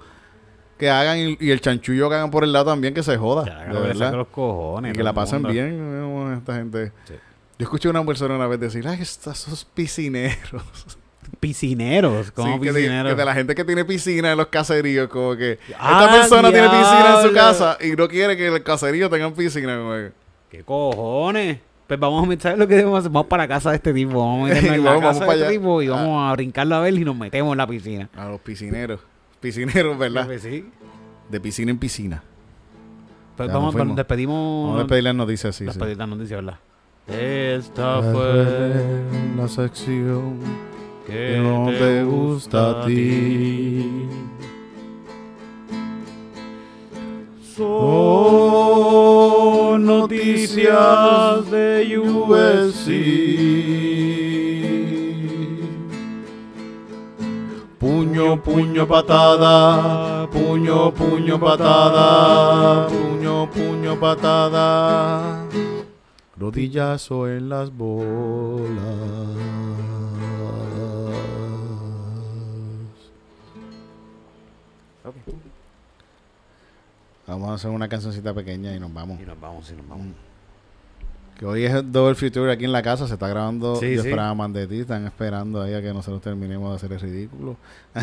[0.77, 3.43] que hagan y, y el chanchullo que hagan por el lado también que se joda.
[3.43, 4.13] De que le verdad.
[4.13, 4.93] los cojones.
[4.93, 5.53] Y que la pasen mundo.
[5.53, 6.91] bien esta gente.
[7.05, 7.13] Sí.
[7.57, 10.97] Yo escuché a una persona una vez decir, ay, estos esos piscineros.
[11.39, 13.11] Piscineros, como Sí, que, de, piscineros.
[13.11, 16.51] que de la gente que tiene piscina en los caseríos, como que Ah, esta persona
[16.51, 19.77] tiene piscina en su casa y no quiere que el caserío tengan piscina.
[19.77, 20.11] como que-
[20.49, 21.59] ¿Qué cojones?
[21.87, 23.11] Pues vamos a meter lo que debemos hacer.
[23.11, 24.19] Vamos para la casa de este tipo.
[24.19, 25.51] Vamos a meternos en la Vamos, para de este allá.
[25.59, 28.09] tipo y vamos a brincarlo a ver y nos metemos en la piscina.
[28.15, 28.99] A los piscineros.
[29.39, 30.25] Piscineros, ¿verdad?
[30.25, 30.65] Pues sí.
[31.29, 32.23] De piscina en piscina.
[33.37, 34.63] Pues Ya vamos, despedimos.
[34.63, 35.59] Vamos a despedir las noticias, sí.
[35.59, 35.65] sí.
[35.65, 36.59] despedir las noticias, ¿verdad?
[37.07, 38.45] Esta fue
[39.37, 40.39] la sección
[41.05, 44.07] que no te gusta a ti.
[47.55, 48.25] Son
[49.85, 52.87] noticias de UFC.
[57.79, 60.27] Puño, puño, patada.
[60.29, 62.87] Puño, puño, patada.
[62.87, 65.45] Puño, puño, patada.
[66.37, 68.75] Rodillazo en las bolas.
[77.27, 79.19] Vamos a hacer una cancioncita pequeña y nos vamos.
[79.19, 80.07] Y nos vamos, y nos vamos.
[81.37, 84.07] Que hoy es Double Future aquí en la casa, se está grabando Sí, sí.
[84.07, 87.57] esperaba más de ti, están esperando ahí a que nosotros terminemos de hacer el ridículo.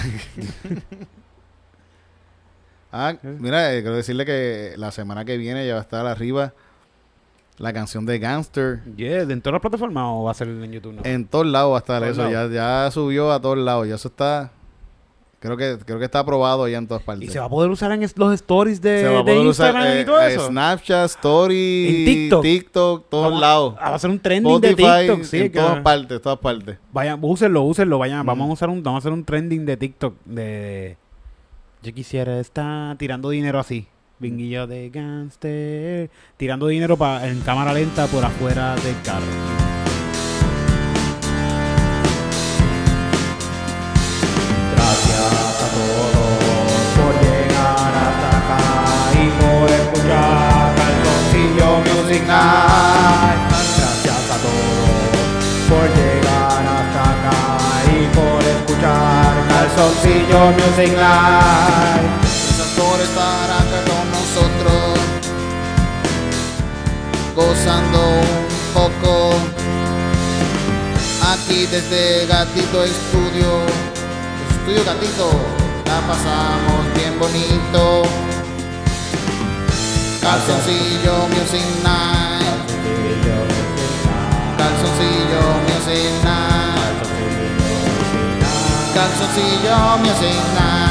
[2.92, 6.52] ah, mira, eh, quiero decirle que la semana que viene ya va a estar arriba
[7.58, 8.82] la canción de Gangster.
[8.96, 10.94] Yeah, ¿En todas las plataformas o va a ser en YouTube?
[10.94, 11.02] No?
[11.04, 14.08] En todos lados va a estar eso, ya, ya subió a todos lados, ya eso
[14.08, 14.50] está
[15.42, 17.28] Creo que, creo que está aprobado ya en todas partes.
[17.28, 19.46] Y se va a poder usar en los stories de, Se va a de poder
[19.48, 20.46] usar, Instagram eh, y todo eh, eso.
[20.46, 22.42] Snapchat, Story, TikTok.
[22.42, 23.74] TikTok, todos Vamos lados.
[23.80, 26.78] a hacer un trending de TikTok, sí, en que- todas partes, todas partes.
[26.92, 28.26] Vayan, úsenlo, úsenlo, vayan, Mm.
[28.26, 30.96] vamos a usar un, vamos a hacer un trending de TikTok de
[31.82, 33.88] yo quisiera estar tirando dinero así.
[34.20, 39.51] Vinguillo de gangster, tirando dinero pa- en cámara lenta por afuera del carro.
[52.20, 54.90] Gracias a todos
[55.66, 57.40] por llegar hasta acá
[57.90, 62.04] y por escuchar Calzoncillo Music Night.
[62.20, 65.00] Gracias por estar acá con nosotros,
[67.34, 69.12] gozando un poco.
[71.32, 73.64] Aquí desde Gatito Estudio,
[74.50, 75.30] Estudio Gatito,
[75.86, 78.31] la pasamos bien bonito.
[80.22, 82.70] Calzoncillo Music Night,
[84.56, 86.98] Calzoncillo Music Night,
[88.94, 90.82] Calzoncillo Music Night.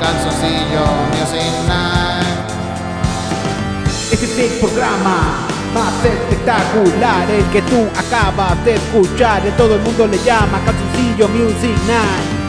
[0.00, 2.50] Calzoncillo Music Night.
[4.12, 9.44] Este programa más espectacular, el que tú acabas de escuchar.
[9.44, 12.43] El todo el mundo le llama Calzoncillo Music Night.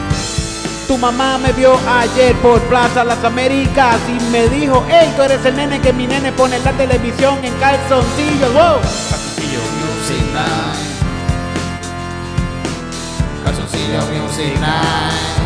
[0.86, 5.44] Tu mamá me vio ayer por Plaza Las Américas y me dijo, hey, tú eres
[5.44, 8.52] el nene que mi nene pone en la televisión en calzoncillos.
[8.52, 8.80] ¡Wow!
[8.80, 10.86] Calzoncillo Music Night.
[13.44, 15.36] Calzoncillo Music Night.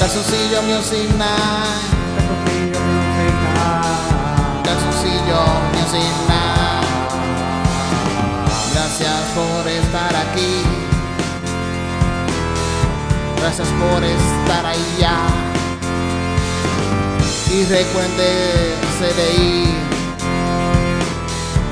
[0.00, 1.92] Calzoncillo Music Night.
[2.24, 3.94] Calzoncillo Music Night.
[4.64, 5.40] Calzoncillo
[5.74, 6.33] Music Night.
[13.44, 15.18] Gracias por estar allá.
[17.52, 19.68] Y recuerde CDI.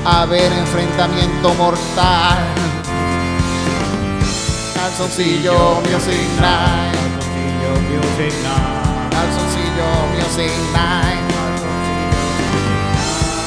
[0.05, 2.37] A ver enfrentamiento mortal.
[4.75, 6.93] Calzoncillo Music Night.
[7.63, 9.09] Calzoncillo Music Night.
[9.09, 11.25] Calzoncillo Music Night.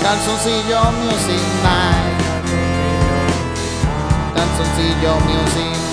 [0.03, 2.19] Calzoncillo Music Night.
[4.35, 5.86] Calzoncillo Music Night.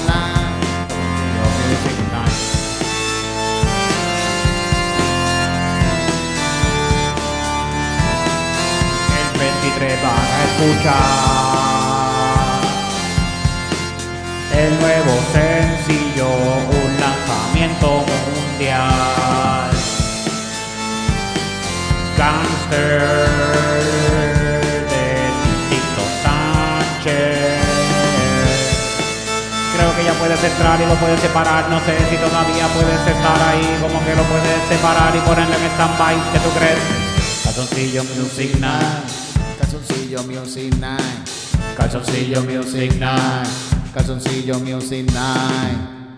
[9.80, 10.94] 23 van a escuchar
[14.54, 19.72] el nuevo sencillo, un lanzamiento mundial.
[22.18, 23.34] Gangster
[29.96, 31.70] que ya puedes entrar y lo puedes separar.
[31.70, 35.66] No sé si todavía puedes estar ahí, como que lo puedes separar y ponerle en
[35.72, 36.16] stand-by.
[36.32, 36.80] ¿Qué tú crees?
[37.44, 39.23] Calzoncillo Music Night.
[40.14, 41.76] Calzoncillo Music Night.
[41.76, 43.50] Calzoncillo Music Night.
[43.94, 46.03] Calzoncillo Music Night.